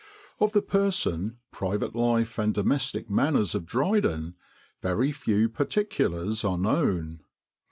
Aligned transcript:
]"Of 0.41 0.51
the 0.53 0.63
person, 0.63 1.37
private 1.51 1.93
life, 1.95 2.39
and 2.39 2.55
domestic 2.55 3.07
manners 3.07 3.53
of 3.53 3.67
Dryden, 3.67 4.33
very 4.81 5.11
few 5.11 5.47
particulars 5.47 6.43
are 6.43 6.57
known. 6.57 7.19